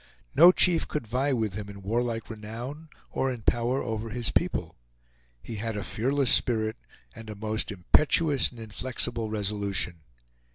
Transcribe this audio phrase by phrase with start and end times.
[0.33, 4.75] No chief could vie with him in warlike renown, or in power over his people.
[5.43, 6.77] He had a fearless spirit,
[7.13, 10.01] and a most impetuous and inflexible resolution.